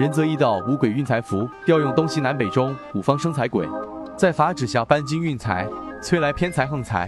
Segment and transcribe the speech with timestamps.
[0.00, 3.68] 仁则易道，五鬼运财符，调用东西南北中五方生财鬼，
[4.16, 5.68] 在法旨下搬金运财，
[6.02, 7.06] 催来偏财横财，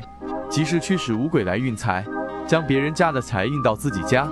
[0.51, 2.05] 即是驱使五鬼来运财，
[2.47, 4.29] 将别人家的财运到自己家。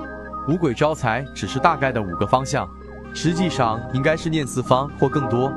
[0.47, 2.69] 五鬼招财只是大概的五个方向，
[3.15, 5.51] 实际上应该是念四方或更多。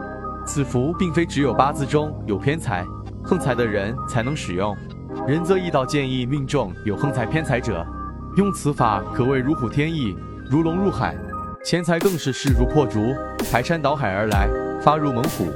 [0.46, 2.86] 此符并非只有八字中有偏财、
[3.22, 4.74] 横财的人才能使用。
[5.28, 7.86] 仁则易道建议命中有横财偏财者，
[8.38, 10.16] 用此法可谓如虎添翼，
[10.50, 11.14] 如龙入海。
[11.64, 13.16] 钱财更是势如破竹，
[13.50, 14.50] 排山倒海而来，
[14.82, 15.48] 发入猛虎。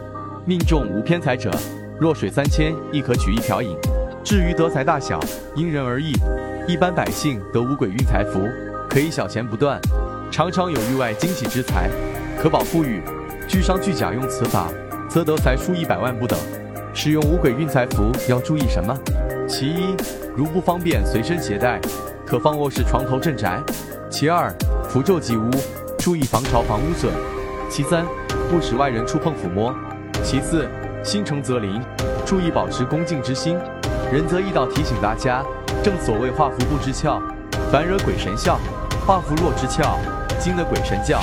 [0.45, 1.51] 命中无偏财者，
[1.99, 3.75] 弱水三千亦可取一瓢饮。
[4.23, 5.19] 至于得财大小，
[5.53, 6.13] 因人而异。
[6.65, 8.39] 一般百姓得五鬼运财符，
[8.89, 9.81] 可以小钱不断，
[10.31, 11.89] 常常有域外惊喜之财，
[12.39, 13.01] 可保富裕。
[13.45, 14.71] 巨商巨贾用此法，
[15.09, 16.39] 则得财数一百万不等。
[16.93, 18.97] 使用五鬼运财符要注意什么？
[19.45, 19.93] 其一，
[20.37, 21.81] 如不方便随身携带，
[22.25, 23.61] 可放卧室床头镇宅。
[24.09, 24.49] 其二，
[24.87, 25.51] 符咒及屋。
[26.07, 27.13] 注意防潮防污损。
[27.69, 28.05] 其三，
[28.49, 29.75] 不使外人触碰抚摸。
[30.23, 30.65] 其四，
[31.03, 31.83] 心诚则灵，
[32.25, 33.57] 注意保持恭敬之心。
[34.09, 35.43] 仁则义道提醒大家，
[35.83, 37.21] 正所谓画符不知窍，
[37.69, 38.57] 反惹鬼神笑；
[39.05, 39.97] 画符若知窍，
[40.39, 41.19] 惊得鬼神叫。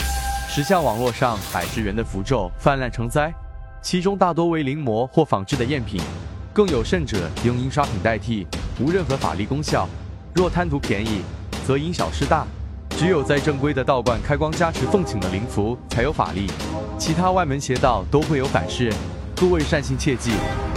[0.51, 3.33] 时下网络上百十元的符咒泛滥成灾，
[3.81, 5.99] 其中大多为临摹或仿制的赝品，
[6.53, 8.47] 更有甚者用印刷品代替，
[8.79, 9.89] 无任何法力功效。
[10.35, 11.23] 若贪图便宜，
[11.67, 12.47] 则因小失大。
[12.97, 16.47] 只有在正规的道观开光加持奉请的灵符才有法力，
[16.97, 18.93] 其他外门邪道都会有反噬，
[19.37, 20.31] 各位善信切记。